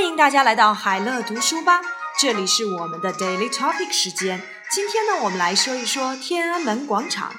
[0.00, 1.82] 欢迎大家来到海乐读书吧，
[2.18, 4.40] 这里是我们的 Daily Topic 时间。
[4.70, 7.34] 今天呢，我们来说一说天安门广场。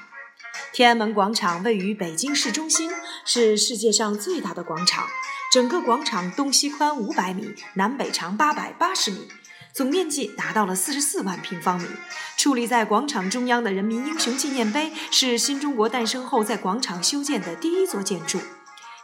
[0.72, 2.88] 天安门广场位于北京市中心，
[3.24, 5.08] 是世界上最大的广场。
[5.50, 9.26] 整个广场东西宽五百米，南北长八百八十米，
[9.74, 11.88] 总面积达到了四十四万平方米。
[12.38, 18.38] 矗立在广场中央的人民英雄纪念碑，是新中国诞生后在广场修建的第一座建筑。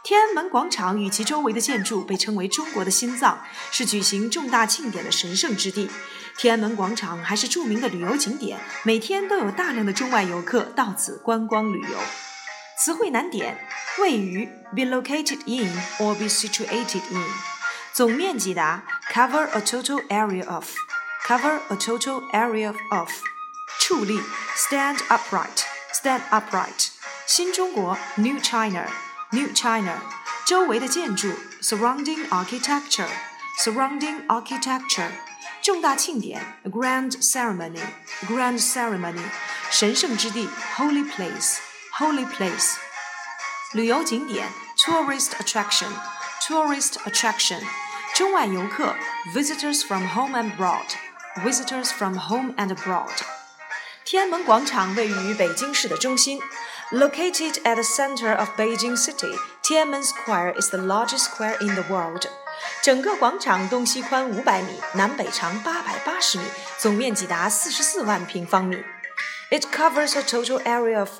[0.01, 5.91] 天安门广场与其周围的建筑被称为中国的心脏，是举行重大庆典的神圣之地。
[6.37, 11.97] 天安门广场还是著名的旅游景点，每天都有大量的中外游客到此观光旅游。
[12.81, 13.57] 词汇难点：
[13.99, 17.25] 位于 be located in or be situated in，
[17.91, 20.73] 总面积达 cover a total area of
[21.27, 23.11] cover a total area of，
[23.81, 24.21] 矗立
[24.55, 26.87] stand upright stand upright，
[27.27, 28.85] 新中国 New China。
[29.30, 30.00] New China，
[30.46, 35.10] 周围的建筑，surrounding architecture，surrounding architecture，
[35.62, 39.22] 重大庆典，grand ceremony，grand ceremony，
[39.70, 42.74] 神圣之地，holy place，holy place，
[43.72, 47.60] 旅游景点，tourist attraction，tourist attraction，
[48.14, 48.94] 中外游客，
[49.34, 53.10] visitors from home and abroad，visitors from home and abroad。
[54.04, 56.38] 天安门广场位于北京市的中心。
[56.92, 61.84] Located at the center of Beijing City, Tiananmen Square is the largest square in the
[61.88, 62.28] world.
[62.82, 66.44] 整个广场东西宽五百米，南北长八百八十米，
[66.78, 68.76] 总面积达四十四万平方米。
[69.50, 71.10] It covers a total area of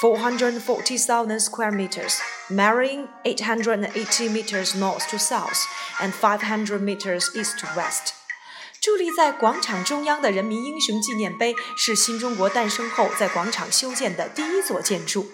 [0.00, 2.18] 440,000 square meters,
[2.50, 5.66] marrying 880 meters north to south
[6.00, 8.12] and 500 meters east to west.
[8.82, 15.30] 伫立在广场中央的人民英雄纪念碑是新中国诞生后在广场修建的第一座建筑。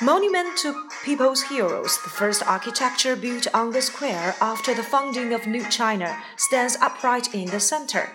[0.00, 5.46] Monument to People's Heroes, the first architecture built on the square after the founding of
[5.46, 8.08] New China, stands upright in the center.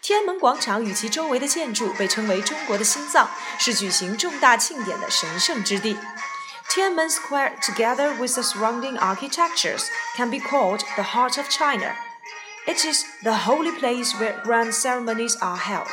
[0.00, 5.96] 天安门广场与其周围的建筑被称为中国的心脏，是举行重大庆典的神圣之地。
[6.70, 9.84] Tiananmen Square, together with the surrounding architectures,
[10.16, 11.94] can be called the heart of China.
[12.67, 15.87] It is the holy place where grand ceremonies are held.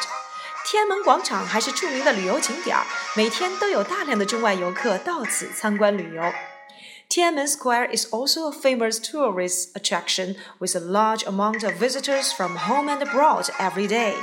[7.08, 12.56] Tiananmen Square is also a famous tourist attraction with a large amount of visitors from
[12.56, 14.16] home and abroad every day.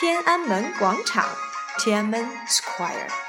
[0.00, 1.24] 天安门广场
[1.78, 3.21] ，Tiananmen Square.